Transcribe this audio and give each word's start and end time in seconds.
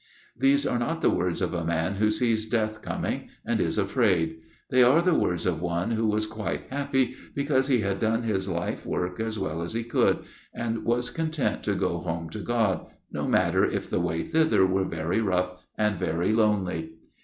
These 0.35 0.65
are 0.65 0.79
not 0.79 1.01
the 1.01 1.11
words 1.11 1.43
of 1.43 1.53
a 1.53 1.63
man 1.63 1.93
who 1.93 2.09
sees 2.09 2.47
death 2.47 2.81
coming, 2.81 3.29
and 3.45 3.61
is 3.61 3.77
afraid; 3.77 4.39
they 4.71 4.81
are 4.81 4.99
the 4.99 5.13
words 5.13 5.45
of 5.45 5.61
one 5.61 5.91
who 5.91 6.07
was 6.07 6.25
'quite 6.25 6.63
happy,' 6.71 7.13
because 7.35 7.67
he 7.67 7.81
had 7.81 7.99
done 7.99 8.23
his 8.23 8.49
life 8.49 8.83
work 8.83 9.19
as 9.19 9.37
well 9.37 9.61
as 9.61 9.73
he 9.73 9.83
could, 9.83 10.23
and 10.55 10.85
was 10.85 11.11
content 11.11 11.61
to 11.65 11.75
go 11.75 11.99
home 11.99 12.31
to 12.31 12.39
God, 12.39 12.87
no 13.11 13.27
matter 13.27 13.63
if 13.63 13.91
the 13.91 13.99
way 14.01 14.23
thither 14.23 14.65
were 14.65 14.85
very 14.85 15.21
rough 15.21 15.63
and 15.77 15.99
very 15.99 16.33
lonely. 16.33 16.93